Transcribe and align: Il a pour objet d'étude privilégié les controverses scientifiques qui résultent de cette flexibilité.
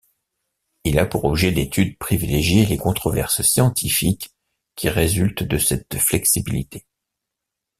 Il 0.83 0.97
a 0.97 1.05
pour 1.05 1.25
objet 1.25 1.51
d'étude 1.51 1.95
privilégié 1.99 2.65
les 2.65 2.77
controverses 2.77 3.43
scientifiques 3.43 4.31
qui 4.75 4.89
résultent 4.89 5.43
de 5.43 5.59
cette 5.59 5.99
flexibilité. 5.99 6.87